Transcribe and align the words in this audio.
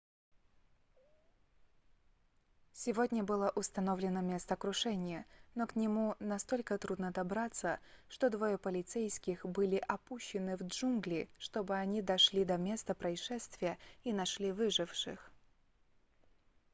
сегодня 2.73 3.21
было 3.23 3.51
установлено 3.53 4.19
место 4.21 4.55
крушения 4.55 5.27
но 5.53 5.67
к 5.67 5.75
нему 5.75 6.15
настолько 6.19 6.75
трудно 6.79 7.11
добраться 7.11 7.79
что 8.09 8.31
двое 8.31 8.57
полицейских 8.57 9.45
были 9.45 9.75
опущены 9.77 10.57
в 10.57 10.63
джунгли 10.63 11.29
чтобы 11.37 11.75
они 11.75 12.01
дошли 12.01 12.43
до 12.45 12.57
места 12.57 12.95
происшествия 12.95 13.77
и 14.03 14.11
нашли 14.11 14.51
выживших 14.51 15.31